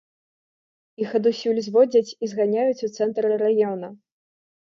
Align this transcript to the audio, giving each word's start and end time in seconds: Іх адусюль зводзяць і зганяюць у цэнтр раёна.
Іх 1.03 1.09
адусюль 1.19 1.59
зводзяць 1.67 2.15
і 2.27 2.31
зганяюць 2.33 2.85
у 2.89 2.89
цэнтр 3.01 3.23
раёна. 3.45 3.87